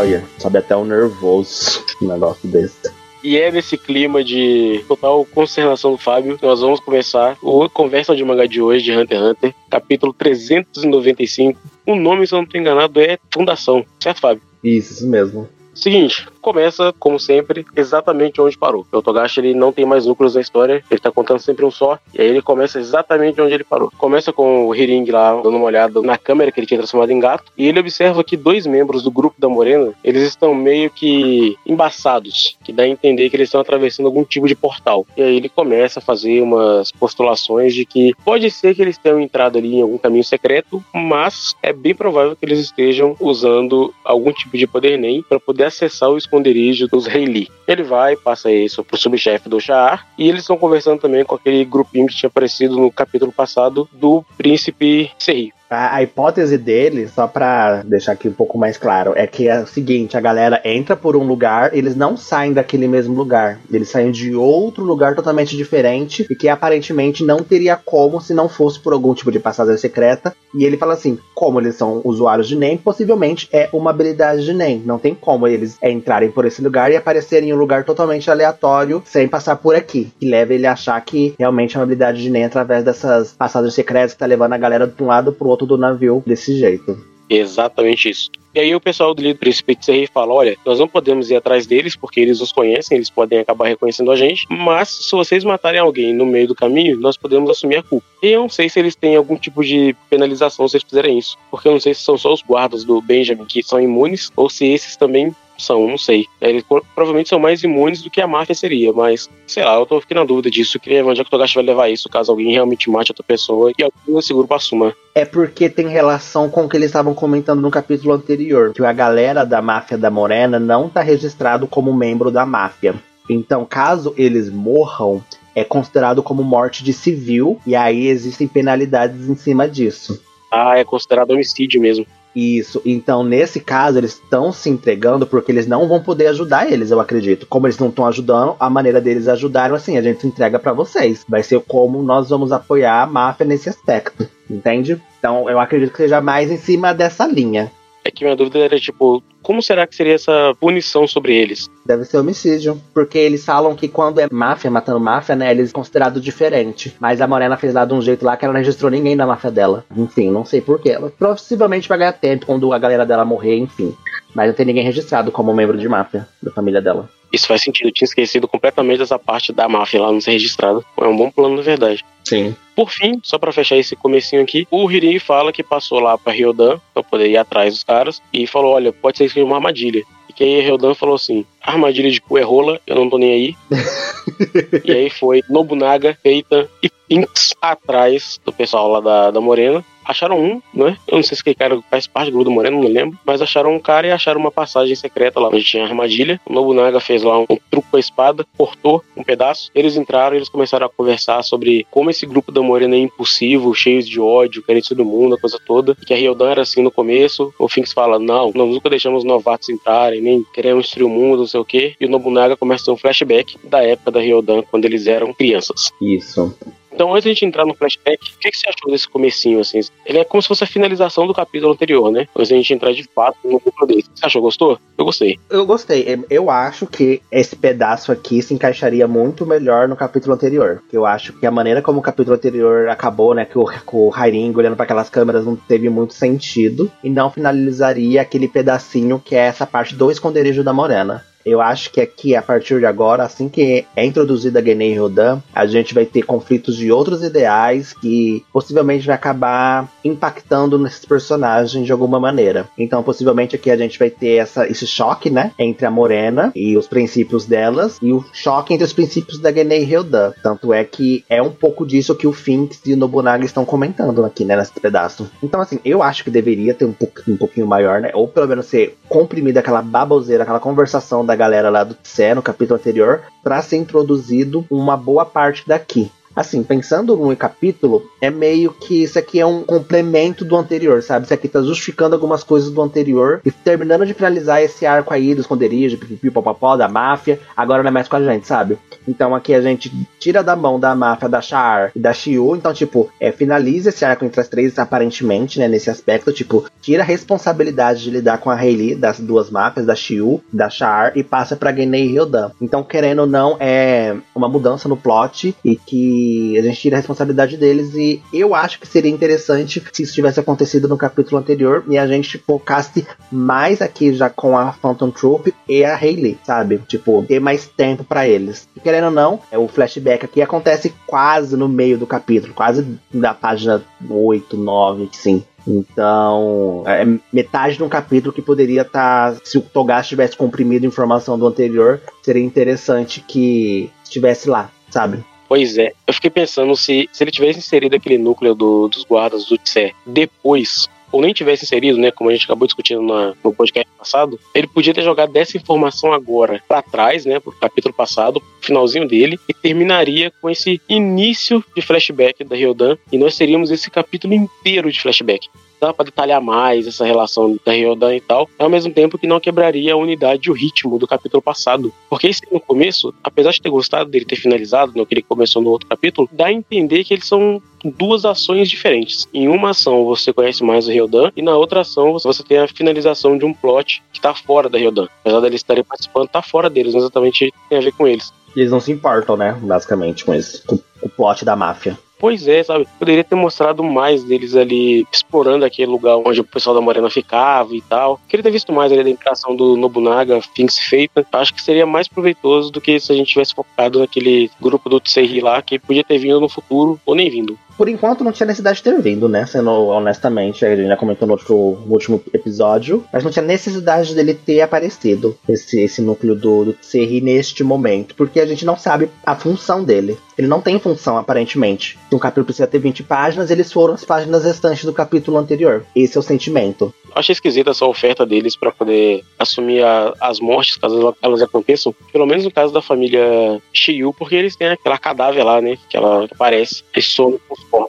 [0.00, 2.90] Olha, sobe até um nervoso um negócio desse.
[3.22, 8.16] E é nesse clima de total consternação do Fábio que nós vamos começar o Conversa
[8.16, 11.60] de Mangá de hoje de Hunter x Hunter, capítulo 395.
[11.86, 14.42] O nome, se eu não estou enganado, é Fundação, certo, Fábio?
[14.64, 15.46] Isso, isso mesmo.
[15.80, 18.86] Seguinte, começa, como sempre, exatamente onde parou.
[18.92, 21.98] O Togashi ele não tem mais núcleos na história, ele tá contando sempre um só,
[22.12, 23.90] e aí ele começa exatamente onde ele parou.
[23.96, 27.18] Começa com o Hiring lá dando uma olhada na câmera que ele tinha transformado em
[27.18, 31.56] gato, e ele observa que dois membros do grupo da Morena, eles estão meio que
[31.66, 35.06] embaçados, que dá a entender que eles estão atravessando algum tipo de portal.
[35.16, 39.18] E aí ele começa a fazer umas postulações de que pode ser que eles tenham
[39.18, 44.30] entrado ali em algum caminho secreto, mas é bem provável que eles estejam usando algum
[44.30, 47.48] tipo de poder NEM para poder acessar o esconderijo dos Reili.
[47.66, 51.64] Ele vai, passa isso pro subchefe do Shahar, e eles estão conversando também com aquele
[51.64, 55.52] grupinho que tinha aparecido no capítulo passado do príncipe Serri.
[55.70, 59.60] A, a, hipótese dele, só pra deixar aqui um pouco mais claro, é que é
[59.60, 63.60] o seguinte: a galera entra por um lugar, eles não saem daquele mesmo lugar.
[63.72, 68.48] Eles saem de outro lugar totalmente diferente e que aparentemente não teria como se não
[68.48, 70.34] fosse por algum tipo de passagem secreta.
[70.52, 74.52] E ele fala assim: como eles são usuários de NEM, possivelmente é uma habilidade de
[74.52, 74.82] NEM.
[74.84, 79.02] Não tem como eles entrarem por esse lugar e aparecerem em um lugar totalmente aleatório
[79.06, 80.12] sem passar por aqui.
[80.18, 83.74] Que leva ele a achar que realmente é uma habilidade de NEM através dessas passagens
[83.74, 86.96] secretas que tá levando a galera de um lado pro outro do navio desse jeito.
[87.28, 88.30] Exatamente isso.
[88.52, 91.68] E aí o pessoal do líder príncipe Tserri fala, olha, nós não podemos ir atrás
[91.68, 95.78] deles porque eles nos conhecem, eles podem acabar reconhecendo a gente, mas se vocês matarem
[95.78, 98.04] alguém no meio do caminho, nós podemos assumir a culpa.
[98.20, 101.38] E eu não sei se eles têm algum tipo de penalização se eles fizerem isso,
[101.48, 104.50] porque eu não sei se são só os guardas do Benjamin que são imunes ou
[104.50, 106.26] se esses também são, não sei.
[106.40, 110.00] Eles provavelmente são mais imunes do que a máfia seria, mas sei lá, eu tô
[110.00, 110.76] ficando na dúvida disso.
[110.76, 113.12] Eu queria ver onde é que o Togashi vai levar isso, caso alguém realmente mate
[113.12, 114.94] outra pessoa e alguém desse grupo assuma.
[115.14, 118.92] É porque tem relação com o que eles estavam comentando no capítulo anterior, que a
[118.92, 122.94] galera da máfia da Morena não tá registrado como membro da máfia.
[123.28, 125.22] Então, caso eles morram,
[125.54, 130.20] é considerado como morte de civil, e aí existem penalidades em cima disso.
[130.50, 132.04] Ah, é considerado homicídio mesmo.
[132.34, 132.80] Isso.
[132.84, 137.00] Então, nesse caso, eles estão se entregando porque eles não vão poder ajudar eles, eu
[137.00, 137.46] acredito.
[137.46, 141.24] Como eles não estão ajudando, a maneira deles ajudarem, assim, a gente entrega para vocês.
[141.28, 144.28] Vai ser como nós vamos apoiar a máfia nesse aspecto.
[144.48, 145.00] Entende?
[145.18, 147.70] Então, eu acredito que seja mais em cima dessa linha.
[148.04, 151.68] É que minha dúvida era, tipo, como será que seria essa punição sobre eles?
[151.84, 152.80] Deve ser homicídio.
[152.94, 156.94] Porque eles falam que quando é máfia matando máfia, né, eles considerado diferente.
[156.98, 159.26] Mas a Morena fez lá de um jeito lá que ela não registrou ninguém da
[159.26, 159.84] máfia dela.
[159.96, 160.96] Enfim, não sei porquê.
[161.18, 163.94] Possivelmente vai ganhar tempo quando a galera dela morrer, enfim.
[164.34, 167.08] Mas não tem ninguém registrado como membro de máfia da família dela.
[167.32, 167.88] Isso faz sentido.
[167.88, 170.80] Eu tinha esquecido completamente dessa parte da máfia lá não ser registrada.
[170.98, 172.04] É um bom plano, na verdade.
[172.24, 172.54] Sim.
[172.74, 176.32] Por fim, só para fechar esse comecinho aqui, o Hirin fala que passou lá para
[176.32, 179.56] Ryodan para poder ir atrás dos caras e falou: "Olha, pode ser que seja uma
[179.56, 180.02] armadilha".
[180.28, 183.32] E que aí Ryodan falou assim: "Armadilha de cu é rola, eu não tô nem
[183.32, 183.56] aí".
[184.84, 190.38] e aí foi Nobunaga, Feita e Pinks atrás do pessoal lá da, da Morena acharam
[190.38, 190.96] um, né?
[191.06, 193.18] Eu não sei se aquele cara faz parte do Grupo Moreno, não lembro.
[193.24, 196.40] Mas acharam um cara e acharam uma passagem secreta lá, onde tinha armadilha.
[196.46, 199.70] O Nobunaga fez lá um, truque com a espada, cortou um pedaço.
[199.74, 203.74] Eles entraram e eles começaram a conversar sobre como esse grupo da Morena é impulsivo,
[203.74, 205.94] cheio de ódio, querendo todo mundo, a coisa toda.
[205.94, 207.52] Que a Ryodan era assim no começo.
[207.58, 211.46] O Finks fala: não, nós nunca deixamos novatos entrarem, nem queremos destruir o mundo, não
[211.46, 211.94] sei o quê.
[212.00, 215.32] E o Nobunaga começa a ter um flashback da época da Ryodan, quando eles eram
[215.32, 215.92] crianças.
[216.00, 216.54] Isso.
[216.92, 219.60] Então, antes de a gente entrar no flashback, o que, que você achou desse comecinho,
[219.60, 219.80] assim?
[220.04, 222.26] Ele é como se fosse a finalização do capítulo anterior, né?
[222.36, 224.04] Antes de a gente entrar de fato no núcleo dele.
[224.14, 224.42] Você achou?
[224.42, 224.78] Gostou?
[224.98, 225.38] Eu gostei.
[225.48, 226.24] Eu gostei.
[226.28, 230.82] Eu acho que esse pedaço aqui se encaixaria muito melhor no capítulo anterior.
[230.92, 233.44] Eu acho que a maneira como o capítulo anterior acabou, né?
[233.44, 236.90] Que o, o Hairing olhando para aquelas câmeras não teve muito sentido.
[237.02, 241.24] E não finalizaria aquele pedacinho que é essa parte do esconderijo da Morena.
[241.50, 245.40] Eu acho que aqui, a partir de agora, assim que é introduzida a Genei Rodan,
[245.52, 251.84] a gente vai ter conflitos de outros ideais que possivelmente vai acabar impactando nesses personagens
[251.84, 252.68] de alguma maneira.
[252.78, 256.76] Então, possivelmente aqui a gente vai ter essa, esse choque, né, entre a Morena e
[256.76, 260.32] os princípios delas, e o choque entre os princípios da Genei Ryodan.
[260.42, 264.24] Tanto é que é um pouco disso que o Finks e o Nobunaga estão comentando
[264.24, 265.28] aqui, né, nesse pedaço.
[265.42, 268.46] Então, assim, eu acho que deveria ter um, pouquinho, um pouquinho maior, né, ou pelo
[268.46, 273.22] menos ser comprimida aquela baboseira, aquela conversação da galera lá do Tse no capítulo anterior,
[273.42, 276.12] para ser introduzido uma boa parte daqui.
[276.34, 281.24] Assim, pensando no capítulo, é meio que isso aqui é um complemento do anterior, sabe?
[281.24, 285.34] Isso aqui tá justificando algumas coisas do anterior e terminando de finalizar esse arco aí
[285.34, 288.78] do esconderijo, pipipipopopó, da máfia, agora não é mais com a gente, sabe?
[289.06, 292.72] Então aqui a gente tira da mão da máfia da Char e da Shiu, então,
[292.72, 297.06] tipo, é, finaliza esse arco entre as três, aparentemente, né, nesse aspecto, tipo, tira a
[297.06, 301.56] responsabilidade de lidar com a Hayley das duas máfias, da Shiu, da Char, e passa
[301.56, 302.50] pra Genei e Ryodan.
[302.60, 306.19] Então, querendo ou não, é uma mudança no plot e que
[306.58, 310.40] a gente tira a responsabilidade deles e eu acho que seria interessante se isso tivesse
[310.40, 315.54] acontecido no capítulo anterior e a gente focasse mais aqui já com a Phantom Troop
[315.68, 316.78] e a Hayley, sabe?
[316.86, 318.68] Tipo, ter mais tempo para eles.
[318.76, 322.86] E querendo ou não, é o flashback aqui acontece quase no meio do capítulo, quase
[323.12, 325.42] da página 8, 9, sim.
[325.66, 329.34] Então, é metade de um capítulo que poderia estar.
[329.34, 335.24] Tá, se o Togashi tivesse comprimido informação do anterior, seria interessante que estivesse lá, sabe?
[335.50, 339.46] Pois é, eu fiquei pensando se, se ele tivesse inserido aquele núcleo do, dos guardas
[339.46, 343.52] do Tse depois ou nem tivesse inserido, né, como a gente acabou discutindo na, no
[343.52, 348.40] podcast passado, ele podia ter jogado dessa informação agora para trás, né, pro capítulo passado,
[348.60, 353.90] finalzinho dele, e terminaria com esse início de flashback da Ryodan, e nós teríamos esse
[353.90, 355.48] capítulo inteiro de flashback
[355.80, 359.40] dá para detalhar mais essa relação da Ryodan e tal, ao mesmo tempo que não
[359.40, 361.92] quebraria a unidade e o ritmo do capítulo passado.
[362.08, 365.62] Porque esse no começo, apesar de ter gostado dele ter finalizado, no que ele começou
[365.62, 369.26] no outro capítulo, dá a entender que eles são duas ações diferentes.
[369.32, 372.68] Em uma ação você conhece mais o Ryodan e na outra ação você tem a
[372.68, 375.06] finalização de um plot que tá fora da Ryodan.
[375.20, 378.32] Apesar deles estarem participando, tá fora deles, não exatamente tem a ver com eles.
[378.54, 379.56] Eles não se importam, né?
[379.62, 381.96] Basicamente, com, esse, com o plot da máfia.
[382.20, 382.86] Pois é, sabe?
[382.98, 387.74] Poderia ter mostrado mais deles ali explorando aquele lugar onde o pessoal da Morena ficava
[387.74, 388.20] e tal.
[388.28, 391.26] Queria ter visto mais ali da interação do Nobunaga, Things feita.
[391.32, 395.00] Acho que seria mais proveitoso do que se a gente tivesse focado naquele grupo do
[395.00, 398.46] Tsei lá, que podia ter vindo no futuro ou nem vindo por enquanto não tinha
[398.46, 399.46] necessidade de ter vindo, né?
[399.46, 404.14] Sendo honestamente, a gente já comentou no, outro, no último episódio, mas não tinha necessidade
[404.14, 408.76] dele ter aparecido, esse, esse núcleo do, do Tseri neste momento, porque a gente não
[408.76, 410.18] sabe a função dele.
[410.36, 411.98] Ele não tem função, aparentemente.
[412.12, 415.84] Um capítulo precisa ter 20 páginas, eles foram as páginas restantes do capítulo anterior.
[415.96, 416.94] Esse é o sentimento.
[417.14, 421.94] Achei esquisita essa oferta deles para poder assumir a, as mortes, caso elas aconteçam.
[422.12, 425.76] Pelo menos no caso da família Shiyu, porque eles têm aquela cadáver lá, né?
[425.88, 427.38] Que ela aparece e some
[427.70, 427.86] Bom,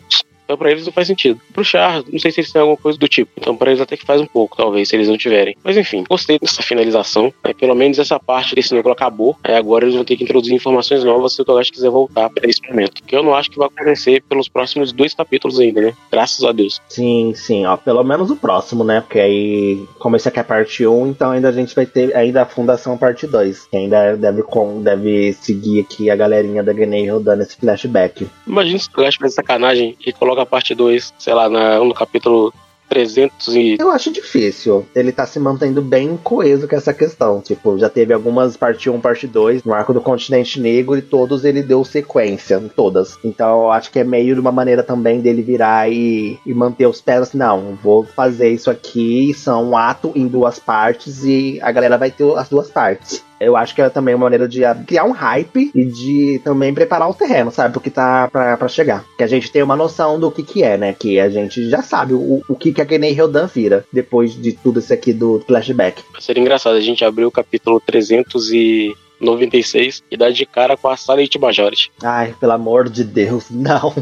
[0.52, 1.40] Então pra eles não faz sentido.
[1.54, 3.32] Pro Char, não sei se eles têm alguma coisa do tipo.
[3.38, 5.56] Então pra eles até que faz um pouco, talvez, se eles não tiverem.
[5.64, 7.34] Mas enfim, gostei dessa finalização.
[7.42, 7.54] Né?
[7.54, 9.38] Pelo menos essa parte desse núcleo acabou.
[9.46, 12.50] Aí agora eles vão ter que introduzir informações novas se o Togashi quiser voltar para
[12.50, 13.02] esse momento.
[13.02, 15.94] Que eu não acho que vai acontecer pelos próximos dois capítulos ainda, né?
[16.12, 16.82] Graças a Deus.
[16.90, 17.78] Sim, sim, ó.
[17.78, 19.00] Pelo menos o próximo, né?
[19.00, 22.42] Porque aí, como esse aqui é parte 1, então ainda a gente vai ter ainda
[22.42, 23.68] a Fundação parte 2.
[23.68, 28.28] Que ainda deve, com, deve seguir aqui a galerinha da Grenade rodando esse flashback.
[28.46, 31.94] Imagina se o Togashi faz sacanagem e coloca a parte 2, sei lá, na, no
[31.94, 32.54] capítulo
[32.92, 33.78] 300 e...
[33.80, 34.86] Eu acho difícil.
[34.94, 37.40] Ele tá se mantendo bem coeso com essa questão.
[37.40, 41.46] Tipo, já teve algumas parte 1, parte 2 no arco do continente negro e todos
[41.46, 43.18] ele deu sequência, todas.
[43.24, 46.86] Então eu acho que é meio de uma maneira também dele virar e, e manter
[46.86, 51.60] os pés assim, não, vou fazer isso aqui, são um ato em duas partes e
[51.62, 53.24] a galera vai ter as duas partes.
[53.42, 57.10] Eu acho que é também uma maneira de criar um hype e de também preparar
[57.10, 57.74] o terreno, sabe?
[57.74, 59.04] Porque tá pra, pra chegar.
[59.18, 60.94] Que a gente tem uma noção do que que é, né?
[60.94, 64.54] Que a gente já sabe o, o que que a Genei Ryodan vira depois de
[64.54, 66.04] tudo isso aqui do flashback.
[66.20, 70.88] Seria engraçado a gente abrir o capítulo 300 e 96 e dar de cara com
[70.88, 71.92] a Silent Majority.
[72.04, 73.94] Ai, pelo amor de Deus, não.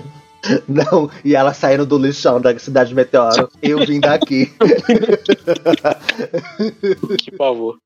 [0.68, 3.50] Não, e ela saindo do lixão da cidade de Meteoro.
[3.62, 4.52] Eu vim daqui.
[7.18, 7.78] que pavor.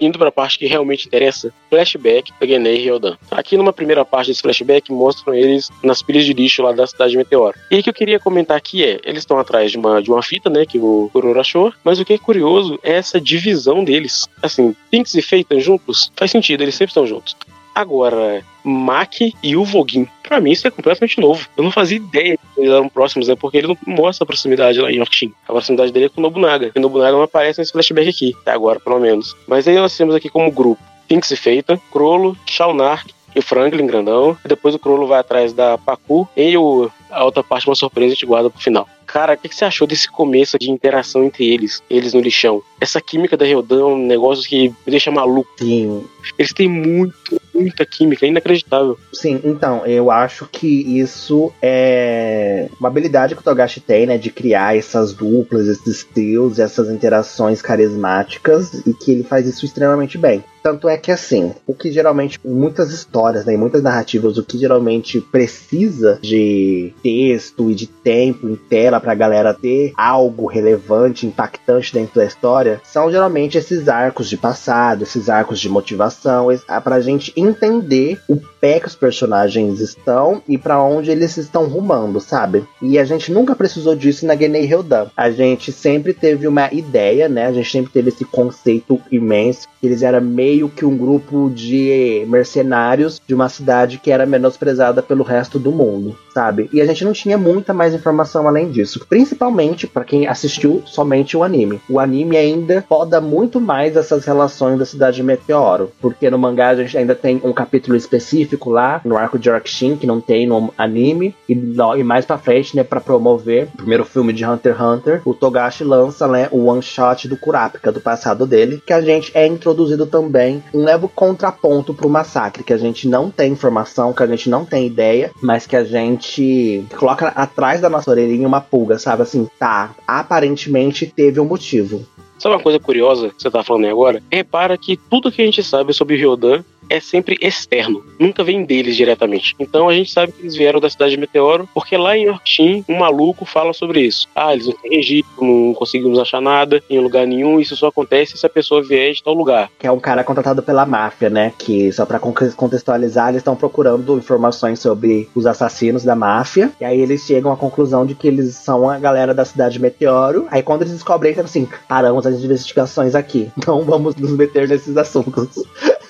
[0.00, 3.16] Indo para a parte que realmente interessa, flashback da Genei e Ryodan.
[3.30, 7.12] Aqui numa primeira parte desse flashback mostram eles nas pilhas de lixo lá da cidade
[7.12, 7.58] de Meteoro.
[7.70, 10.22] E o que eu queria comentar aqui é, eles estão atrás de uma, de uma
[10.22, 14.28] fita, né, que o Kuroro achou, mas o que é curioso é essa divisão deles.
[14.40, 17.34] Assim, Pinks e Feitan juntos, faz sentido, eles sempre estão juntos.
[17.78, 20.08] Agora, Mac e o Voguin.
[20.24, 21.48] Pra mim, isso é completamente novo.
[21.56, 23.36] Eu não fazia ideia que eles eram próximos, né?
[23.36, 25.32] Porque ele não mostra a proximidade lá em Yorkshin.
[25.44, 26.72] A proximidade dele é com o Nobunaga.
[26.74, 29.36] E o Nobunaga não aparece nesse flashback aqui, até agora, pelo menos.
[29.46, 33.86] Mas aí nós temos aqui como grupo Pinks e Feita, Crollo, Shaunark e o Franklin
[33.86, 34.36] grandão.
[34.44, 38.08] E depois o Crollo vai atrás da Pacu e o, a outra parte, uma surpresa,
[38.08, 38.88] a gente guarda pro final.
[39.08, 42.62] Cara, o que, que, você achou desse começo de interação entre eles, eles no lixão?
[42.78, 45.50] Essa química da Ryodan é um negócio que me deixa maluco.
[45.58, 46.04] Sim.
[46.38, 48.98] Eles têm muito, muita química, é inacreditável.
[49.12, 50.66] Sim, então, eu acho que
[51.00, 56.58] isso é uma habilidade que o Togashi tem, né, de criar essas duplas, esses trios,
[56.58, 60.44] essas interações carismáticas, e que ele faz isso extremamente bem.
[60.62, 64.44] Tanto é que assim, o que geralmente, em muitas histórias, né, em muitas narrativas, o
[64.44, 71.26] que geralmente precisa de texto e de tempo em tela pra galera ter algo relevante,
[71.26, 76.48] impactante dentro da história, são geralmente esses arcos de passado, esses arcos de motivação,
[76.82, 82.20] pra gente entender o pé que os personagens estão e para onde eles estão rumando,
[82.20, 82.64] sabe?
[82.82, 85.06] E a gente nunca precisou disso na Genei Hildan.
[85.16, 87.46] A gente sempre teve uma ideia, né?
[87.46, 89.68] A gente sempre teve esse conceito imenso.
[89.82, 95.22] Eles eram meio que um grupo de mercenários de uma cidade que era menosprezada pelo
[95.22, 96.68] resto do mundo, sabe?
[96.72, 98.87] E a gente não tinha muita mais informação além disso.
[99.08, 101.80] Principalmente para quem assistiu somente o anime.
[101.88, 105.90] O anime ainda poda muito mais essas relações da cidade de Meteoro.
[106.00, 109.96] Porque no mangá a gente ainda tem um capítulo específico lá, no arco de Orkshin,
[109.96, 111.34] que não tem no anime.
[111.48, 115.22] E, e mais pra frente, né, pra promover o primeiro filme de Hunter x Hunter,
[115.24, 119.30] o Togashi lança, né, o one shot do Kurapika, do passado dele, que a gente
[119.34, 124.22] é introduzido também um leve contraponto pro massacre, que a gente não tem informação, que
[124.22, 128.60] a gente não tem ideia, mas que a gente coloca atrás da nossa orelhinha uma
[128.78, 129.22] pulga, sabe?
[129.22, 132.06] Assim, tá, aparentemente teve um motivo.
[132.38, 134.22] Sabe uma coisa curiosa que você tá falando aí agora?
[134.30, 138.96] Repara que tudo que a gente sabe sobre Ryodan é sempre externo, nunca vem deles
[138.96, 139.54] diretamente.
[139.58, 142.84] Então a gente sabe que eles vieram da cidade de Meteoro, porque lá em Yorkshire
[142.88, 144.28] um maluco fala sobre isso.
[144.34, 148.36] Ah, eles não têm registro, não conseguimos achar nada em lugar nenhum, isso só acontece
[148.36, 149.70] se a pessoa vier de tal lugar.
[149.78, 151.52] Que é um cara contratado pela máfia, né?
[151.58, 157.00] Que só pra contextualizar, eles estão procurando informações sobre os assassinos da máfia, e aí
[157.00, 160.46] eles chegam à conclusão de que eles são a galera da cidade de Meteoro.
[160.50, 164.96] Aí quando eles descobrem, eles assim, paramos as investigações aqui, não vamos nos meter nesses
[164.96, 165.64] assuntos.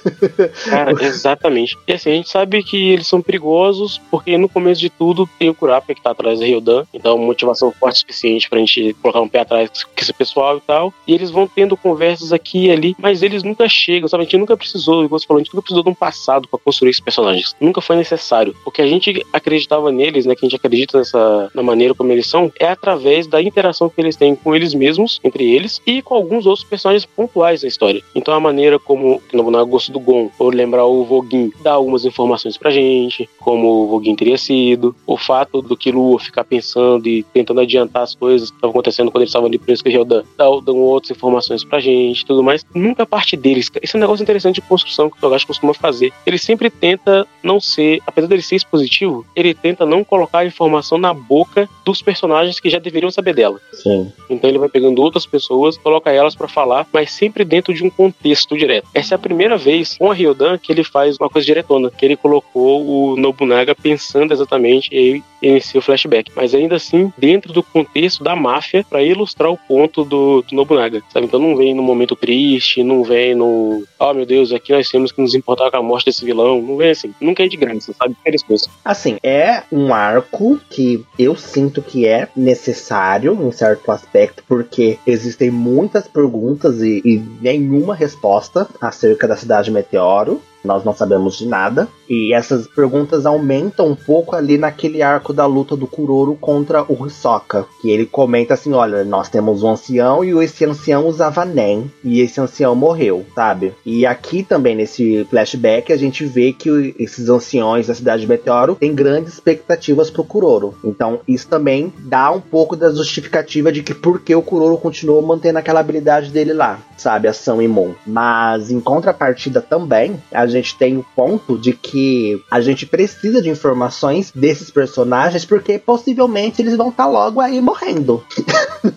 [0.69, 1.77] Cara, exatamente.
[1.87, 5.49] E assim, a gente sabe que eles são perigosos, porque no começo de tudo tem
[5.49, 9.21] o Kurapika que tá atrás da Ryodan, então motivação forte o suficiente pra gente colocar
[9.21, 10.93] um pé atrás com esse pessoal e tal.
[11.07, 14.23] E eles vão tendo conversas aqui e ali, mas eles nunca chegam, sabe?
[14.23, 16.59] A gente nunca precisou, igual você falou, a gente nunca precisou de um passado para
[16.59, 17.55] construir esses personagens.
[17.61, 18.55] Nunca foi necessário.
[18.65, 20.35] Porque a gente acreditava neles, né?
[20.35, 24.01] Que a gente acredita nessa na maneira como eles são, é através da interação que
[24.01, 28.03] eles têm com eles mesmos, entre eles, e com alguns outros personagens pontuais da história.
[28.15, 32.05] Então a maneira como o Nobunaga gostou do Gon, ou lembrar o Voguin, dá algumas
[32.05, 37.23] informações pra gente, como o Voguin teria sido, o fato do Killua ficar pensando e
[37.23, 40.23] tentando adiantar as coisas que estavam acontecendo quando ele estava ali preso com o Ryodan,
[40.37, 42.65] dão outras informações pra gente tudo mais.
[42.75, 43.71] Nunca parte deles.
[43.83, 46.13] Esse é um negócio interessante de construção que o Togashi costuma fazer.
[46.27, 50.99] Ele sempre tenta não ser, apesar dele ser expositivo, ele tenta não colocar a informação
[50.99, 53.61] na boca dos personagens que já deveriam saber dela.
[53.73, 54.13] Sim.
[54.29, 57.91] Então ele vai pegando outras pessoas, coloca elas para falar, mas sempre dentro de um
[57.91, 58.89] contexto direto.
[58.95, 62.05] Essa é a primeira vez com a Ryodan que ele faz uma coisa diretona, que
[62.05, 66.31] ele colocou o Nobunaga pensando exatamente e inicia o flashback.
[66.35, 71.03] Mas ainda assim, dentro do contexto da máfia, para ilustrar o ponto do, do, Nobunaga,
[71.13, 71.27] sabe?
[71.27, 75.13] Então não vem no momento triste, não vem no, oh meu Deus, aqui nós temos
[75.13, 77.15] que nos importar com a morte desse vilão, não vem assim.
[77.21, 78.17] Nunca é de graça, sabe?
[78.25, 78.71] É isso.
[78.85, 85.51] Assim, é um arco que eu sinto que é necessário em certo aspecto, porque existem
[85.51, 91.89] muitas perguntas e, e nenhuma resposta acerca da cidade Meteoro nós não sabemos de nada.
[92.09, 97.07] E essas perguntas aumentam um pouco ali naquele arco da luta do Kuroro contra o
[97.07, 97.67] Hisoka.
[97.81, 101.91] Que ele comenta assim: olha, nós temos um ancião e esse ancião usava NEM.
[102.03, 103.75] E esse ancião morreu, sabe?
[103.85, 108.75] E aqui também, nesse flashback, a gente vê que esses anciões da cidade de Meteoro
[108.75, 110.75] têm grandes expectativas pro Kuroro.
[110.83, 115.21] Então, isso também dá um pouco da justificativa de que por que o Kuroro continuou
[115.23, 117.29] mantendo aquela habilidade dele lá, sabe?
[117.29, 117.95] Ação imum.
[118.07, 123.49] Mas, em contrapartida também, a gente tem o ponto de que a gente precisa de
[123.49, 128.25] informações desses personagens, porque possivelmente eles vão estar tá logo aí morrendo.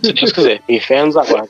[0.03, 1.49] Se Deus quiser, infernos aguarda.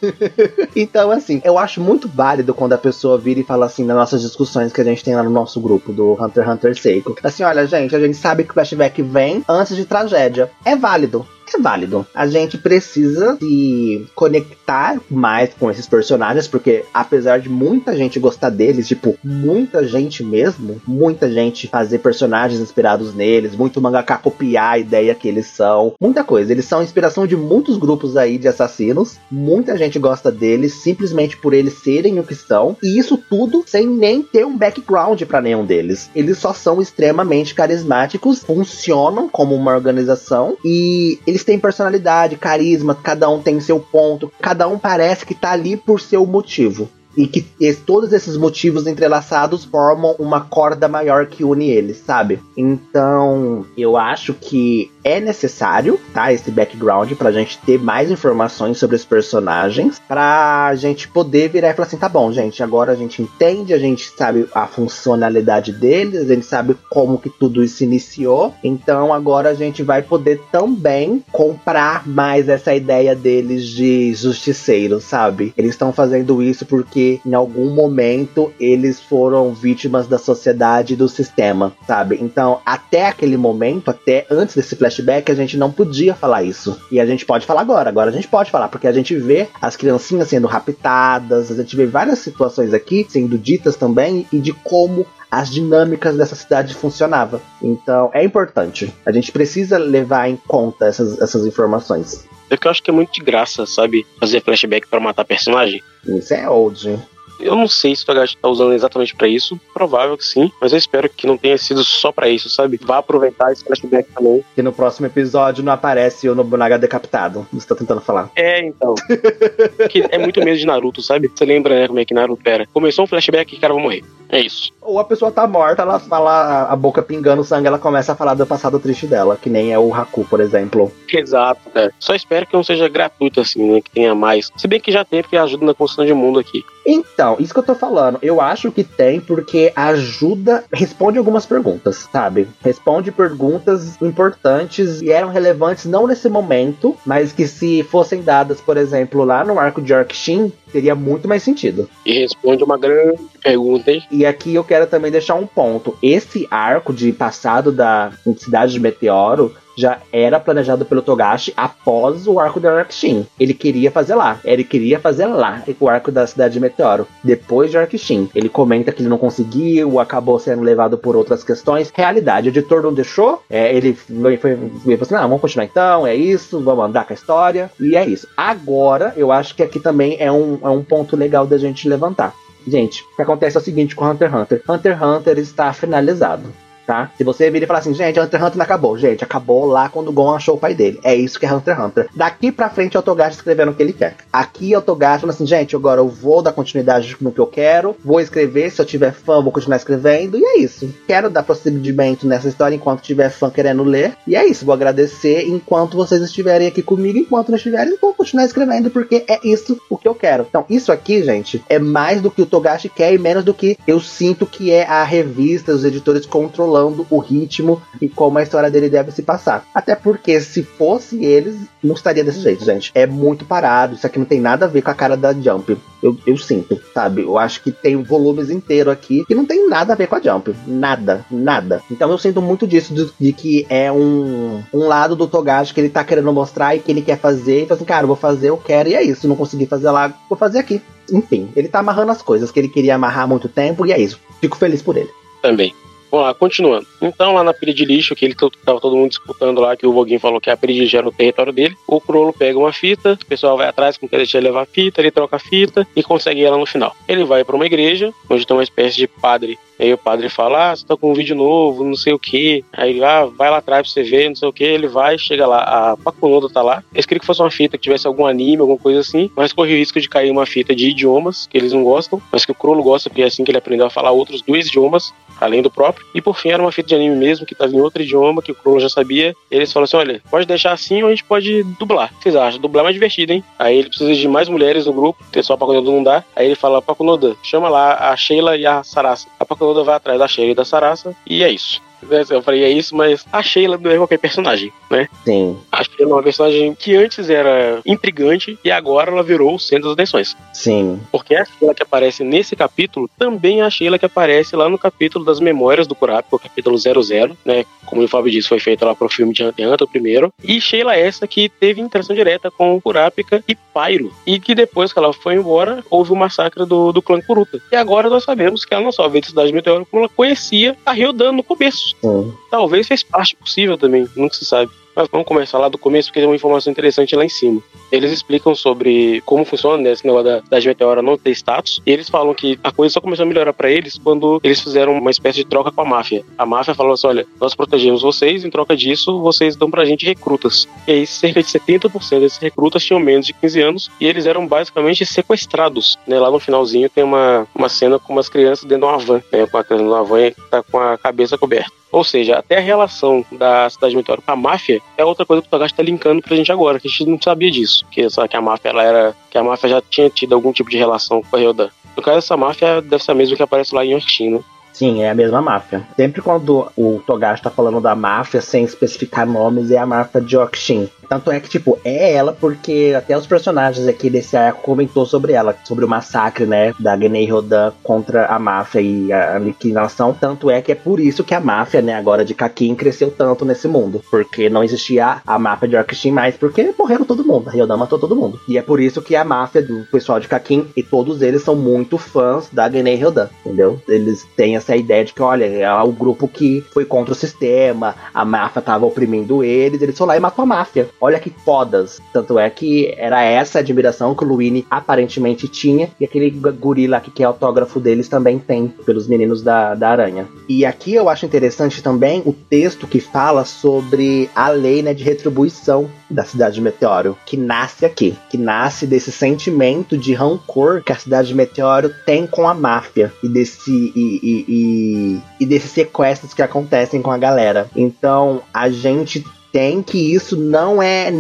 [0.76, 4.22] então, assim, eu acho muito válido quando a pessoa vira e fala assim nas nossas
[4.22, 7.16] discussões que a gente tem lá no nosso grupo do Hunter x Hunter Seiko.
[7.24, 10.52] Assim, olha, gente, a gente sabe que o flashback vem antes de tragédia.
[10.66, 11.26] É válido
[11.58, 12.06] é válido.
[12.14, 18.50] A gente precisa se conectar mais com esses personagens, porque apesar de muita gente gostar
[18.50, 24.80] deles, tipo, muita gente mesmo, muita gente fazer personagens inspirados neles, muito mangaka copiar a
[24.80, 26.52] ideia que eles são, muita coisa.
[26.52, 31.54] Eles são inspiração de muitos grupos aí de assassinos, muita gente gosta deles simplesmente por
[31.54, 35.66] eles serem o que são, e isso tudo sem nem ter um background para nenhum
[35.66, 36.10] deles.
[36.16, 42.96] Eles só são extremamente carismáticos, funcionam como uma organização e eles eles têm personalidade, carisma,
[42.96, 46.90] cada um tem seu ponto, cada um parece que tá ali por seu motivo.
[47.16, 47.46] E que
[47.86, 52.40] todos esses motivos entrelaçados formam uma corda maior que une eles, sabe?
[52.56, 56.32] Então, eu acho que é necessário, tá?
[56.32, 61.74] Esse background pra gente ter mais informações sobre os personagens, pra gente poder virar e
[61.74, 66.22] falar assim: tá bom, gente, agora a gente entende, a gente sabe a funcionalidade deles,
[66.30, 71.24] a gente sabe como que tudo isso iniciou, então agora a gente vai poder também
[71.32, 75.54] comprar mais essa ideia deles de justiceiros, sabe?
[75.58, 81.08] Eles estão fazendo isso porque em algum momento eles foram vítimas da sociedade e do
[81.08, 82.18] sistema, sabe?
[82.22, 86.80] Então, até aquele momento, até antes desse flashback, a gente não podia falar isso.
[86.92, 87.90] E a gente pode falar agora.
[87.90, 91.76] Agora a gente pode falar, porque a gente vê as criancinhas sendo raptadas, a gente
[91.76, 97.40] vê várias situações aqui sendo ditas também e de como as dinâmicas dessa cidade funcionavam.
[97.62, 98.94] Então é importante.
[99.06, 102.26] A gente precisa levar em conta essas, essas informações.
[102.52, 104.06] É que eu acho que é muito de graça, sabe?
[104.20, 105.82] Fazer flashback para matar personagem.
[106.06, 107.00] Isso é old.
[107.42, 110.72] Eu não sei se o Togashi tá usando exatamente para isso, provável que sim, mas
[110.72, 112.80] eu espero que não tenha sido só para isso, sabe?
[112.82, 114.44] Vá aproveitar esse flashback também.
[114.56, 117.48] Que no próximo episódio não aparece o Nobunaga decapitado.
[117.52, 118.30] Você tá tentando falar.
[118.36, 118.96] É, então.
[119.90, 121.32] que é muito medo de Naruto, sabe?
[121.34, 122.66] Você lembra, né, como é que Naruto era?
[122.68, 124.04] Começou um flashback e o cara vai morrer.
[124.30, 124.72] É isso.
[124.82, 128.34] Ou a pessoa tá morta, ela fala a boca pingando sangue, ela começa a falar
[128.34, 130.90] do passado triste dela, que nem é o Haku, por exemplo.
[131.12, 131.92] Exato, é.
[132.00, 133.82] Só espero que não seja gratuito assim, né?
[133.82, 134.50] Que tenha mais.
[134.56, 136.64] Se bem que já tem, porque ajuda na construção de mundo aqui.
[136.86, 142.08] Então, isso que eu tô falando, eu acho que tem porque ajuda, responde algumas perguntas,
[142.12, 142.48] sabe?
[142.64, 148.78] Responde perguntas importantes e eram relevantes não nesse momento, mas que se fossem dadas, por
[148.78, 151.90] exemplo, lá no arco de Orkshin, teria muito mais sentido.
[152.06, 154.04] E responde uma grande pergunta, hein?
[154.12, 155.98] E aqui eu quero também deixar um ponto.
[156.02, 162.40] Esse arco de passado da cidade de Meteoro já era planejado pelo Togashi após o
[162.40, 163.26] arco da Arkshin.
[163.40, 164.40] Ele queria fazer lá.
[164.44, 167.08] Ele queria fazer lá o arco da cidade de Meteoro.
[167.24, 168.30] Depois de Arkshin.
[168.36, 171.92] Ele comenta que ele não conseguiu, acabou sendo levado por outras questões.
[171.94, 173.42] Realidade, o editor não deixou.
[173.50, 177.14] É, ele foi, foi, foi assim: não, vamos continuar então, é isso, vamos andar com
[177.14, 177.72] a história.
[177.80, 178.28] E é isso.
[178.36, 182.34] Agora, eu acho que aqui também é um, é um ponto legal da gente levantar.
[182.68, 184.64] Gente, o que acontece é o seguinte com Hunter x Hunter.
[184.70, 186.44] Hunter x Hunter está finalizado
[186.86, 187.12] tá?
[187.18, 188.98] Se você vir e falar assim, gente, Hunter x Hunter não acabou.
[188.98, 191.00] Gente, acabou lá quando o Gon achou o pai dele.
[191.04, 192.10] É isso que é Hunter x Hunter.
[192.16, 194.16] Daqui pra frente é o Togashi escrevendo o que ele quer.
[194.32, 197.48] Aqui é o Togashi falando assim, gente, agora eu vou dar continuidade no que eu
[197.48, 200.94] quero, vou escrever, se eu tiver fã, vou continuar escrevendo, e é isso.
[201.08, 204.66] Quero dar procedimento nessa história enquanto tiver fã querendo ler, e é isso.
[204.66, 209.40] Vou agradecer enquanto vocês estiverem aqui comigo, enquanto não estiverem, vou continuar escrevendo, porque é
[209.44, 210.46] isso o que eu quero.
[210.50, 213.78] Então, isso aqui, gente, é mais do que o Togashi quer e menos do que
[213.88, 218.44] eu sinto que é a revista, os editores controlando controlando o ritmo e como a
[218.44, 219.66] história dele deve se passar.
[219.74, 222.92] Até porque se fosse eles, não estaria desse jeito, gente.
[222.96, 225.78] É muito parado, isso aqui não tem nada a ver com a cara da Jump.
[226.02, 227.22] Eu, eu sinto, sabe?
[227.22, 230.20] Eu acho que tem volumes inteiro aqui que não tem nada a ver com a
[230.20, 230.54] Jump.
[230.66, 231.82] Nada, nada.
[231.92, 235.80] Então eu sinto muito disso, de, de que é um, um lado do Togashi que
[235.80, 237.64] ele tá querendo mostrar e que ele quer fazer.
[237.64, 239.28] E fala assim, cara, vou fazer, eu quero, e é isso.
[239.28, 240.82] Não consegui fazer lá, vou fazer aqui.
[241.12, 244.00] Enfim, ele tá amarrando as coisas que ele queria amarrar há muito tempo, e é
[244.00, 244.20] isso.
[244.40, 245.10] Fico feliz por ele.
[245.42, 245.74] Também.
[246.12, 246.86] Vamos lá, continuando.
[247.02, 249.94] Então, lá na pilha de lixo, que ele tava todo mundo disputando lá, que o
[249.94, 252.74] Voguinho falou que a pilha de lixo era o território dele, o Crollo pega uma
[252.74, 256.04] fita, o pessoal vai atrás, não quer levar a fita, ele troca a fita e
[256.04, 256.94] consegue ela no final.
[257.08, 260.72] Ele vai para uma igreja, onde tem uma espécie de padre Aí o padre fala,
[260.72, 262.64] ah, você tá com um vídeo novo, não sei o que.
[262.72, 264.64] Aí ah, vai lá atrás pra você ver, não sei o que.
[264.64, 266.84] Ele vai, chega lá, a Pacunoda tá lá.
[266.94, 269.74] Eles queriam que fosse uma fita que tivesse algum anime, alguma coisa assim, mas corre
[269.74, 272.56] o risco de cair uma fita de idiomas que eles não gostam, mas que o
[272.56, 275.72] Crollo gosta, porque é assim que ele aprendeu a falar outros dois idiomas, além do
[275.72, 276.06] próprio.
[276.14, 278.52] E por fim era uma fita de anime mesmo, que tava em outro idioma, que
[278.52, 279.36] o Crollo já sabia.
[279.50, 282.12] Eles falam assim: olha, pode deixar assim ou a gente pode dublar.
[282.14, 282.62] O que vocês acham?
[282.62, 283.44] Dublar é mais divertido, hein?
[283.58, 286.24] Aí ele precisa de mais mulheres no grupo, porque só a não dá.
[286.36, 289.28] Aí ele fala: Pacunoda, chama lá a Sheila e a Sarasa.
[289.40, 289.46] A
[289.84, 291.82] vai atrás da Sheila da Sarasa, e é isso.
[292.30, 295.08] Eu falei, é isso, mas a Sheila não é qualquer personagem, né?
[295.24, 295.58] Sim.
[295.72, 299.86] A Sheila é uma personagem que antes era intrigante e agora ela virou o centro
[299.86, 300.36] das atenções.
[300.54, 301.00] Sim.
[301.12, 304.78] Porque a Sheila que aparece nesse capítulo também é a Sheila que aparece lá no
[304.78, 307.66] capítulo das memórias do Kurapika, o capítulo 00, né?
[307.86, 310.34] Como o Fábio disse, foi feito lá pro filme de Hunter Hunter, o primeiro.
[310.44, 314.14] E Sheila é essa que teve interação direta com o Kurapika e Pyro.
[314.26, 317.62] E que depois que ela foi embora, houve o massacre do, do clã Kuruta.
[317.72, 320.78] E agora nós sabemos que ela não só veio da cidade meteora, como ela conhecia
[320.86, 321.91] a Ryodan no começo.
[322.00, 322.34] Sim.
[322.50, 324.72] Talvez fez parte possível também, nunca se sabe.
[324.96, 327.62] Mas vamos começar lá do começo, porque tem uma informação interessante lá em cima.
[327.92, 331.82] Eles explicam sobre como funciona né, esse negócio da cidade meteora não ter status.
[331.86, 334.98] E eles falam que a coisa só começou a melhorar para eles quando eles fizeram
[334.98, 336.24] uma espécie de troca com a máfia.
[336.38, 340.06] A máfia falou assim: olha, nós protegemos vocês, em troca disso, vocês dão pra gente
[340.06, 340.68] recrutas.
[340.88, 344.46] E aí, cerca de 70% desses recrutas tinham menos de 15 anos e eles eram
[344.46, 345.98] basicamente sequestrados.
[346.06, 346.20] Né?
[346.20, 349.46] Lá no finalzinho tem uma, uma cena com umas crianças dentro de uma van, né?
[349.46, 351.81] com a criança numa van que tá com a cabeça coberta.
[351.92, 355.48] Ou seja, até a relação da cidade meteora com a máfia é outra coisa que
[355.48, 357.86] o Togashi tá linkando pra gente agora, que a gente não sabia disso.
[357.92, 359.16] Que, só que a máfia ela era.
[359.30, 361.70] Que a máfia já tinha tido algum tipo de relação com a Ryodan.
[361.96, 364.40] No caso, essa máfia deve ser a mesma que aparece lá em Yorkshin, né?
[364.72, 365.86] Sim, é a mesma máfia.
[365.96, 370.36] Sempre quando o Togashi tá falando da máfia sem especificar nomes, é a máfia de
[370.36, 370.90] Yorkshin.
[371.12, 375.34] Tanto é que, tipo, é ela porque até os personagens aqui desse arco comentou sobre
[375.34, 380.14] ela, sobre o massacre, né, da Genei Rodan contra a máfia e a aniquilação.
[380.14, 383.44] Tanto é que é por isso que a máfia, né, agora de Kakin, cresceu tanto
[383.44, 384.02] nesse mundo.
[384.10, 387.50] Porque não existia a máfia de Orkshin mais, porque morreram todo mundo.
[387.50, 388.40] A Ryodan matou todo mundo.
[388.48, 391.58] E é por isso que a máfia do pessoal de Kakin, e todos eles são
[391.58, 393.82] muito fãs da Genei Ryodan, entendeu?
[393.86, 397.96] Eles têm essa ideia de que, olha, é o grupo que foi contra o sistema,
[398.14, 400.88] a máfia tava oprimindo eles, eles foram lá e matou a máfia.
[401.02, 402.00] Olha que fodas.
[402.14, 407.00] Tanto é que era essa admiração que o Luini aparentemente tinha, e aquele guri lá
[407.02, 410.28] que quer autógrafo deles também tem, pelos meninos da, da aranha.
[410.48, 415.04] E aqui eu acho interessante também o texto que fala sobre a lei né, de
[415.04, 420.92] retribuição da cidade de Meteoro, que nasce aqui, que nasce desse sentimento de rancor que
[420.92, 425.72] a cidade de Meteoro tem com a máfia e desse e, e, e, e desses
[425.72, 427.68] sequestros que acontecem com a galera.
[427.76, 431.12] Então a gente tem que isso não é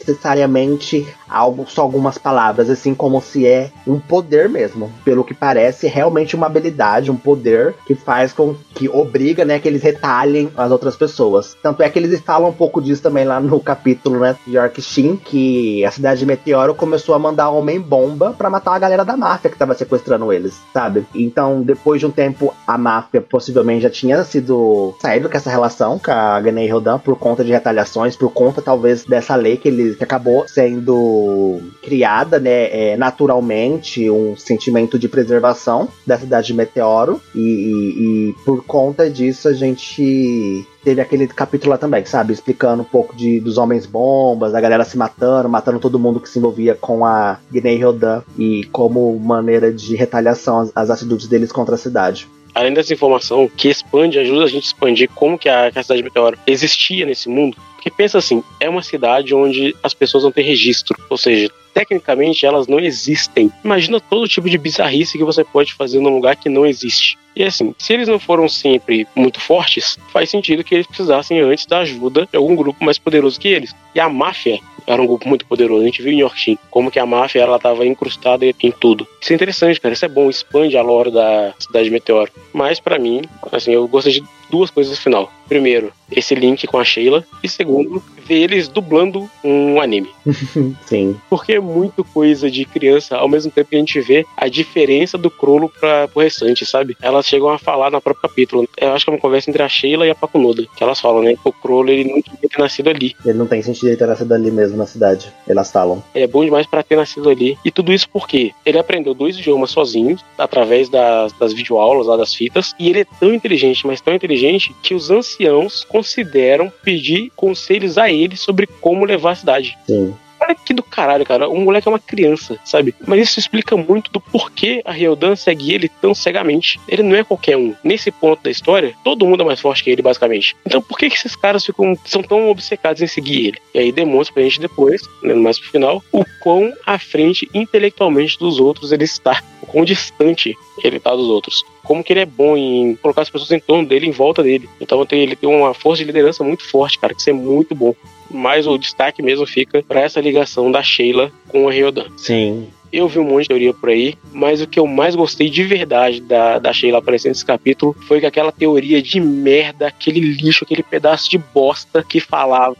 [0.00, 4.90] necessariamente algo só algumas palavras, assim como se é um poder mesmo.
[5.04, 9.58] Pelo que parece, é realmente uma habilidade, um poder que faz com que obriga, né,
[9.58, 11.56] que eles retalhem as outras pessoas.
[11.62, 15.16] Tanto é que eles falam um pouco disso também lá no capítulo, né, de Yorkshin,
[15.16, 19.50] que a cidade de Meteoro começou a mandar homem-bomba para matar a galera da máfia
[19.50, 21.06] que tava sequestrando eles, sabe?
[21.14, 25.98] Então, depois de um tempo, a máfia possivelmente já tinha sido saído com essa relação
[25.98, 29.89] com a Ganei Rodan por conta de retaliações, por conta talvez dessa lei que ele
[29.96, 37.20] que acabou sendo criada, né, é, naturalmente, um sentimento de preservação da cidade de Meteoro.
[37.34, 42.32] E, e, e, por conta disso a gente teve aquele capítulo lá também, sabe?
[42.32, 46.28] Explicando um pouco de, dos homens bombas, da galera se matando, matando todo mundo que
[46.28, 51.52] se envolvia com a Guinei Rodan e como maneira de retaliação as, as atitudes deles
[51.52, 55.48] contra a cidade além dessa informação que expande, ajuda a gente a expandir como que
[55.48, 59.34] a, que a cidade de Meteoro existia nesse mundo, porque pensa assim, é uma cidade
[59.34, 63.50] onde as pessoas não têm registro, ou seja, tecnicamente elas não existem.
[63.64, 67.18] Imagina todo tipo de bizarrice que você pode fazer num lugar que não existe.
[67.34, 71.64] E assim, se eles não foram sempre muito fortes, faz sentido que eles precisassem antes
[71.64, 73.74] da ajuda de algum grupo mais poderoso que eles.
[73.94, 74.58] E a máfia
[74.92, 75.82] era um grupo muito poderoso.
[75.82, 79.06] A gente viu em Yorkshire como que a máfia ela estava incrustada em tudo.
[79.20, 79.94] Isso é interessante, cara.
[79.94, 82.30] Isso é bom, expande a lore da cidade de Meteoro.
[82.52, 83.22] Mas para mim,
[83.52, 85.32] assim, eu gostei de duas coisas no final.
[85.48, 87.24] Primeiro, esse link com a Sheila.
[87.42, 90.10] E segundo, ver eles dublando um anime.
[90.86, 91.16] Sim.
[91.28, 95.18] Porque é muito coisa de criança, ao mesmo tempo que a gente vê a diferença
[95.18, 96.96] do Crollo para pro restante, sabe?
[97.00, 98.68] Elas chegam a falar na própria capítulo.
[98.76, 100.64] Eu acho que é uma conversa entre a Sheila e a Pakunoda.
[100.76, 101.34] Que elas falam, né?
[101.44, 103.14] O Crollo ele não devia ter nascido ali.
[103.24, 105.32] Ele não tem sentido de ter nascido ali mesmo na cidade.
[105.48, 106.02] Elas falam.
[106.14, 107.58] É bom demais para ter nascido ali.
[107.64, 112.34] E tudo isso porque ele aprendeu dois idiomas sozinho, através das, das videoaulas lá das
[112.34, 112.74] fitas.
[112.78, 114.39] E ele é tão inteligente, mas tão inteligente,
[114.82, 119.78] que os anciãos consideram pedir conselhos a ele sobre como levar a cidade.
[119.86, 120.14] Sim.
[120.40, 121.48] Olha que do caralho, cara.
[121.48, 122.94] O moleque é uma criança, sabe?
[123.06, 126.80] Mas isso explica muito do porquê a Ryodan segue ele tão cegamente.
[126.88, 127.74] Ele não é qualquer um.
[127.84, 130.56] Nesse ponto da história, todo mundo é mais forte que ele, basicamente.
[130.64, 133.58] Então por que, que esses caras ficam, são tão obcecados em seguir ele?
[133.74, 138.38] E aí demonstra pra gente depois, né, mais pro final, o quão à frente intelectualmente
[138.38, 139.42] dos outros ele está.
[139.62, 141.62] O quão distante ele tá dos outros.
[141.82, 144.68] Como que ele é bom em colocar as pessoas em torno dele, em volta dele.
[144.80, 147.94] Então ele tem uma força de liderança muito forte, cara, que isso é muito bom
[148.30, 152.06] mas o destaque mesmo fica para essa ligação da Sheila com a Ryodan.
[152.16, 152.68] Sim.
[152.92, 155.62] Eu vi um monte de teoria por aí, mas o que eu mais gostei de
[155.62, 160.64] verdade da, da Sheila aparecendo nesse capítulo foi que aquela teoria de merda, aquele lixo,
[160.64, 162.76] aquele pedaço de bosta que falava.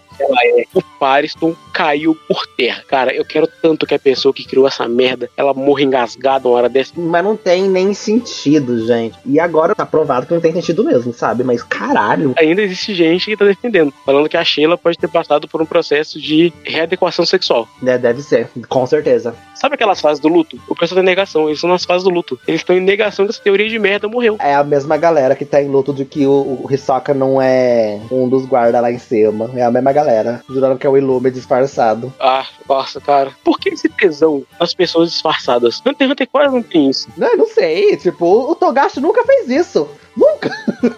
[0.74, 2.82] O Pariston caiu por terra.
[2.86, 6.56] Cara, eu quero tanto que a pessoa que criou essa merda, ela morra engasgada uma
[6.56, 6.92] hora dessa.
[6.96, 9.18] Mas não tem nem sentido, gente.
[9.24, 11.42] E agora tá provado que não tem sentido mesmo, sabe?
[11.42, 12.34] Mas caralho.
[12.38, 15.66] Ainda existe gente que tá defendendo, falando que a Sheila pode ter passado por um
[15.66, 17.68] processo de readequação sexual.
[17.84, 19.34] É, deve ser, com certeza.
[19.54, 20.58] Sabe aquelas fases do luto?
[20.68, 22.38] O pessoal tá em negação, eles estão nas fases do luto.
[22.46, 24.36] Eles estão em negação que essa teoria de merda morreu.
[24.40, 28.00] É a mesma galera que tá em luto de que o, o Hisoka não é
[28.10, 29.50] um dos guardas lá em cima.
[29.54, 32.12] É a mesma galera galera, jurando que é o Ilume disfarçado.
[32.18, 33.30] Ah, nossa, cara.
[33.44, 35.80] Por que esse tesão nas pessoas disfarçadas?
[35.86, 37.08] Hunter x Hunter quase não tem isso.
[37.16, 37.96] Não, não sei.
[37.96, 39.88] Tipo, o Togashi nunca fez isso.
[40.16, 40.50] Nunca!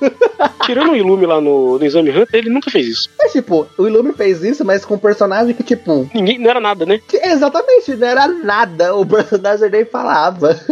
[0.64, 3.10] Tirando o Ilume lá no, no Exame Hunter, ele nunca fez isso.
[3.18, 6.08] Mas, tipo, o Ilume fez isso, mas com um personagem que, tipo.
[6.14, 6.98] Ninguém, não era nada, né?
[7.06, 8.96] que- exatamente, não era nada.
[8.96, 10.58] O personagem nem falava.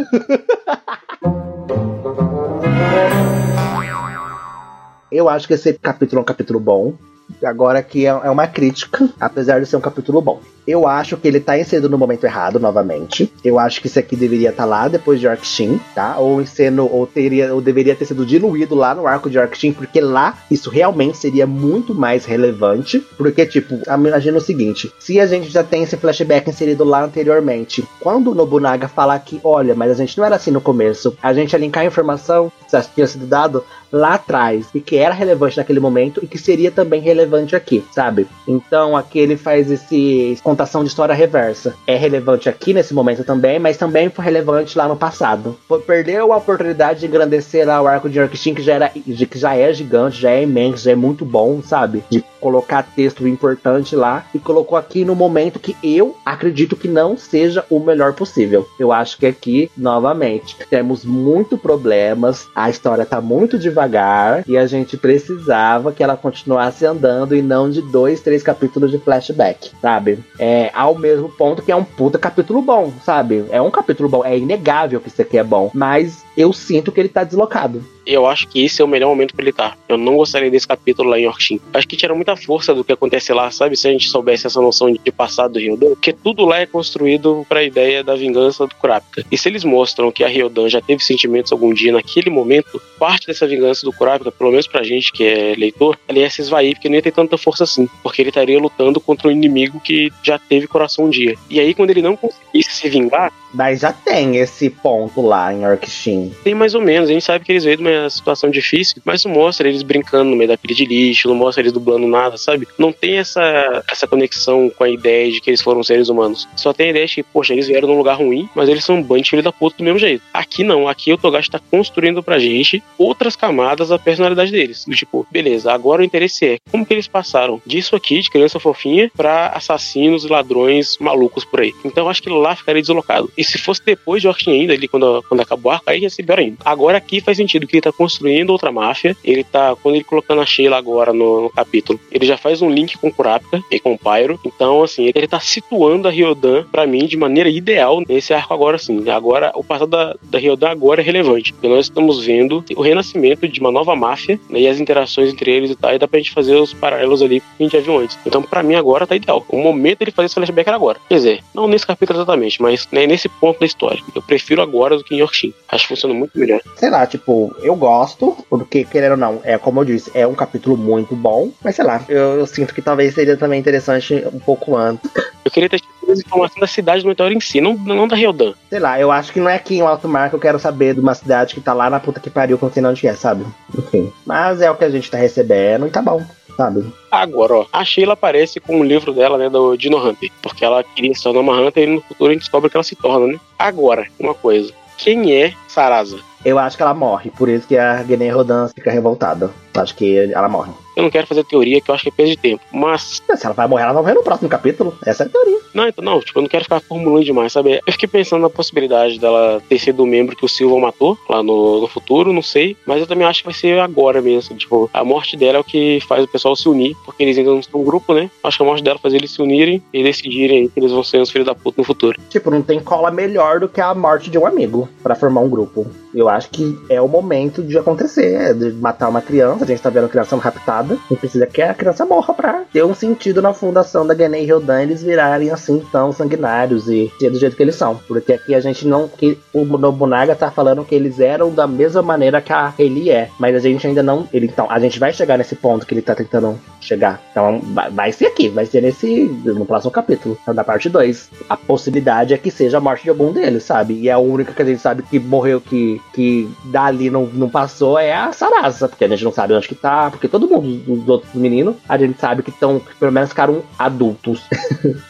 [5.12, 6.94] Eu acho que esse capítulo é um capítulo bom.
[7.42, 10.40] Agora aqui é é uma crítica, apesar de ser um capítulo bom.
[10.66, 13.32] Eu acho que ele tá inserido no momento errado novamente.
[13.44, 16.16] Eu acho que isso aqui deveria estar lá depois de Yorkshin, tá?
[16.18, 20.00] Ou sendo, ou teria, ou deveria ter sido diluído lá no arco de Yorkshin, porque
[20.00, 23.00] lá isso realmente seria muito mais relevante.
[23.16, 27.84] Porque, tipo, imagina o seguinte: se a gente já tem esse flashback inserido lá anteriormente,
[27.98, 31.32] quando o Nobunaga falar que, olha, mas a gente não era assim no começo, a
[31.32, 35.56] gente ia linkar a informação que tinha sido dado lá atrás e que era relevante
[35.56, 38.26] naquele momento e que seria também relevante aqui, sabe?
[38.46, 41.74] Então aqui ele faz esse contação de história reversa.
[41.86, 45.56] É relevante aqui nesse momento também, mas também foi relevante lá no passado.
[45.86, 49.54] Perdeu a oportunidade de engrandecer lá o arco de Yorkshin que já era que já
[49.54, 52.02] é gigante, já é imenso, já é muito bom, sabe?
[52.10, 57.16] De colocar texto importante lá e colocou aqui no momento que eu acredito que não
[57.16, 58.66] seja o melhor possível.
[58.78, 64.66] Eu acho que aqui, novamente, temos muito problemas, a história tá muito devagar e a
[64.66, 70.18] gente precisava que ela continuasse andando e não de dois, três capítulos de flashback, sabe?
[70.38, 73.44] É ao mesmo ponto que é um puta capítulo bom, sabe?
[73.50, 77.00] É um capítulo bom, é inegável que isso aqui é bom, mas eu sinto que
[77.00, 77.84] ele tá deslocado.
[78.06, 79.78] Eu acho que esse é o melhor momento pra ele estar.
[79.88, 81.60] Eu não gostaria desse capítulo lá em Yorkshin.
[81.72, 83.76] Acho que tira muita força do que acontece lá, sabe?
[83.76, 85.90] Se a gente soubesse essa noção de passado do Ryodan.
[85.90, 89.24] Porque tudo lá é construído pra ideia da vingança do Kurapika.
[89.30, 93.26] E se eles mostram que a Ryodan já teve sentimentos algum dia naquele momento, parte
[93.26, 96.74] dessa vingança do Kurapika, pelo menos pra gente que é leitor, ela ia se esvair,
[96.74, 97.88] porque não ia ter tanta força assim.
[98.02, 101.36] Porque ele estaria lutando contra um inimigo que já teve coração um dia.
[101.48, 105.62] E aí, quando ele não conseguisse se vingar, Mas já tem esse ponto lá em
[105.62, 106.29] Yorkshin.
[106.42, 107.08] Tem mais ou menos.
[107.08, 110.30] A gente sabe que eles veio de uma situação difícil, mas não mostra eles brincando
[110.30, 112.66] no meio da pilha de lixo, não mostra eles dublando nada, sabe?
[112.78, 116.48] Não tem essa, essa conexão com a ideia de que eles foram seres humanos.
[116.56, 118.96] Só tem a ideia de que, poxa, eles vieram num lugar ruim, mas eles são
[118.96, 120.22] um bando de filho da puta do mesmo jeito.
[120.32, 124.84] Aqui não, aqui o Togashi tá construindo pra gente outras camadas da personalidade deles.
[124.86, 128.60] Do tipo, beleza, agora o interesse é como que eles passaram disso aqui, de criança
[128.60, 131.72] fofinha, pra assassinos e ladrões malucos por aí.
[131.84, 133.30] Então eu acho que lá ficaria deslocado.
[133.36, 136.10] E se fosse depois de Orkin ainda, ali quando, quando acabou o arco, aí ia
[136.10, 136.19] ser
[136.64, 139.16] Agora aqui faz sentido que ele tá construindo outra máfia.
[139.24, 142.70] Ele tá, quando ele colocando a Sheila agora no, no capítulo, ele já faz um
[142.70, 144.38] link com Kurapika e com Pyro.
[144.44, 148.78] Então, assim, ele tá situando a Ryodan pra mim de maneira ideal nesse arco agora,
[148.78, 149.08] sim.
[149.08, 151.52] Agora, o passado da, da Ryodan agora é relevante.
[151.52, 155.50] Porque nós estamos vendo o renascimento de uma nova máfia né, e as interações entre
[155.50, 155.94] eles e tal.
[155.94, 158.18] E dá pra gente fazer os paralelos ali que a gente já viu antes.
[158.26, 159.44] Então, pra mim, agora tá ideal.
[159.48, 160.98] O momento de fazer esse flashback era agora.
[161.08, 164.02] Quer dizer, não nesse capítulo exatamente, mas né, nesse ponto da história.
[164.14, 165.52] Eu prefiro agora do que em Yorkshin.
[165.68, 166.60] Acho que funciona muito melhor.
[166.76, 170.34] Sei lá, tipo, eu gosto, porque querendo ou não, é como eu disse, é um
[170.34, 174.38] capítulo muito bom, mas sei lá, eu, eu sinto que talvez seria também interessante um
[174.38, 175.10] pouco antes.
[175.44, 178.16] Eu queria ter tido mais informação da cidade do meteoro em si, não, não da
[178.16, 178.54] Ryodan.
[178.68, 180.94] Sei lá, eu acho que não é aqui em Alto Mar que eu quero saber
[180.94, 183.06] de uma cidade que tá lá na puta que pariu, que eu não sei onde
[183.06, 183.44] é, sabe?
[183.76, 184.12] Enfim.
[184.24, 186.22] Mas é o que a gente tá recebendo e tá bom,
[186.56, 186.84] sabe?
[187.10, 190.82] Agora, ó, a Sheila aparece com o livro dela, né, do Dino Hunter, porque ela
[190.82, 193.26] queria se tornar uma Hunter e no futuro a gente descobre que ela se torna,
[193.26, 193.40] né?
[193.58, 194.72] Agora, uma coisa.
[195.02, 196.18] Quem é Sarasa?
[196.44, 199.50] Eu acho que ela morre, por isso que a Guiné Rodan fica revoltada.
[199.74, 200.72] Acho que ela morre.
[200.96, 202.62] Eu não quero fazer teoria, que eu acho que é perda de tempo.
[202.72, 204.96] Mas, Se ela vai morrer, ela vai morrer no próximo capítulo.
[205.04, 205.58] Essa é a teoria.
[205.74, 207.80] não, então não, tipo, eu não quero ficar formulando demais, sabe?
[207.86, 211.42] Eu fiquei pensando na possibilidade dela ter sido o membro que o Silva matou lá
[211.42, 212.76] no, no futuro, não sei.
[212.86, 214.56] Mas eu também acho que vai ser agora mesmo.
[214.56, 217.50] Tipo, a morte dela é o que faz o pessoal se unir, porque eles ainda
[217.50, 218.30] não são um grupo, né?
[218.42, 221.18] Acho que a morte dela faz eles se unirem e decidirem que eles vão ser
[221.18, 222.18] os filhos da puta no futuro.
[222.28, 225.48] Tipo, não tem cola melhor do que a morte de um amigo pra formar um
[225.48, 225.86] grupo.
[226.14, 229.64] Eu acho que é o momento de acontecer, é de matar uma criança.
[229.64, 230.79] A gente tá vendo a criança sendo raptada.
[230.80, 234.44] A gente precisa que a criança morra pra ter um sentido na fundação da e
[234.44, 237.96] Ryodan eles virarem assim tão sanguinários e ser do jeito que eles são.
[238.06, 239.08] Porque aqui a gente não.
[239.08, 243.28] Que o Nobunaga tá falando que eles eram da mesma maneira que a ele é.
[243.38, 244.28] Mas a gente ainda não.
[244.32, 247.20] Ele, então, a gente vai chegar nesse ponto que ele tá tentando chegar.
[247.30, 247.60] Então
[247.92, 249.24] vai, ser aqui, vai ser nesse.
[249.44, 251.30] no próximo capítulo, então, da parte 2.
[251.48, 254.00] A possibilidade é que seja a morte de algum deles, sabe?
[254.00, 257.98] E a única que a gente sabe que morreu, que, que dali não, não passou,
[257.98, 258.88] é a Sarasa.
[258.88, 260.10] Porque a gente não sabe onde que tá.
[260.10, 264.40] Porque todo mundo, os outros meninos, a gente sabe que estão, pelo menos ficaram adultos.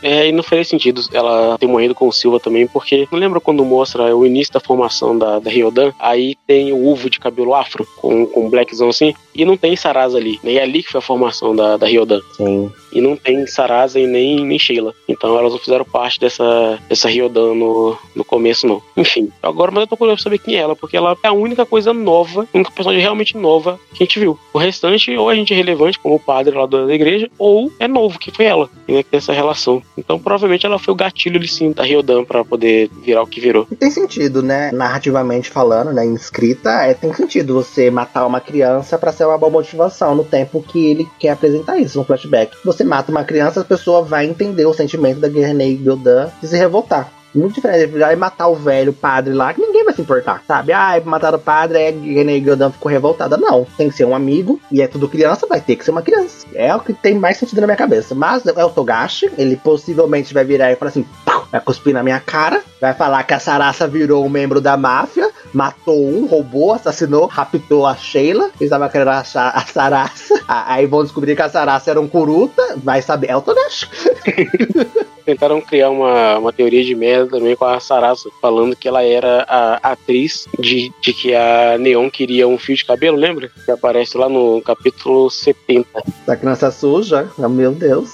[0.03, 3.41] É, e não faria sentido ela ter morrido com o Silva também, porque não lembra
[3.41, 5.93] quando mostra o início da formação da, da Ryodan?
[5.99, 10.19] Aí tem o Uvo de cabelo afro, com, com blackzão assim, e não tem Sarasa
[10.19, 10.41] ali.
[10.43, 12.21] E é ali que foi a formação da, da Ryodan.
[12.37, 12.73] Sim.
[12.93, 14.95] E não tem Sarasa e nem, nem Sheila.
[15.09, 18.83] Então elas não fizeram parte dessa, dessa Ryodan no, no começo, não.
[18.97, 21.65] Enfim, agora mas eu tô curioso saber quem é ela, porque ela é a única
[21.65, 24.39] coisa nova, a única personagem realmente nova que a gente viu.
[24.53, 27.87] O restante, ou a gente é relevante, como o padre lá da igreja, ou é
[27.87, 29.83] novo, que foi ela, que tem essa relação.
[29.97, 33.41] Então provavelmente ela foi o gatilho ali sim da Ryodan pra poder virar o que
[33.41, 33.67] virou.
[33.71, 34.71] E tem sentido, né?
[34.73, 36.05] Narrativamente falando, né?
[36.05, 40.25] Em escrita, é, tem sentido você matar uma criança para ser uma boa motivação no
[40.25, 42.57] tempo que ele quer apresentar isso, no flashback.
[42.65, 46.57] Você mata uma criança, a pessoa vai entender o sentimento da Guerrenei Gildan de se
[46.57, 47.20] revoltar.
[47.35, 47.99] Muito diferente.
[47.99, 50.73] Vai matar o velho padre lá, que ninguém vai se importar, sabe?
[50.73, 53.37] Ah, mataram o padre, é Guerrenei Gildan ficou revoltada.
[53.37, 53.67] Não.
[53.77, 56.47] Tem que ser um amigo, e é tudo criança, vai ter que ser uma criança.
[56.55, 58.15] É o que tem mais sentido na minha cabeça.
[58.15, 61.07] Mas é o Togashi, ele possivelmente vai virar e falar assim:
[61.51, 65.31] vai cuspir na minha cara, vai falar que a Sarasa virou um membro da máfia,
[65.53, 70.41] matou um, roubou, assassinou, raptou a Sheila, eles estavam querendo achar a Sarasa.
[70.47, 73.89] Aí vão descobrir que a Sarasa era um Kuruta, vai saber, é o Togashi.
[75.25, 79.45] Tentaram criar uma, uma teoria de merda também com a Sarasa, falando que ela era
[79.49, 83.51] a atriz de, de que a Neon queria um fio de cabelo, lembra?
[83.65, 85.87] Que aparece lá no capítulo 70.
[86.27, 88.11] Da criança suja, meu Deus.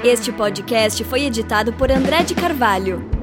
[0.06, 3.15] Este podcast foi editado por André de Carvalho.